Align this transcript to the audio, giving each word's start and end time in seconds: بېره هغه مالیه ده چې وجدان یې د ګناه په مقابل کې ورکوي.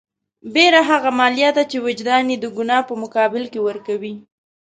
بېره 0.53 0.81
هغه 0.89 1.09
مالیه 1.19 1.51
ده 1.57 1.63
چې 1.71 1.77
وجدان 1.87 2.23
یې 2.31 2.37
د 2.41 2.45
ګناه 2.57 2.83
په 2.89 2.93
مقابل 3.03 3.43
کې 3.51 3.59
ورکوي. 3.67 4.13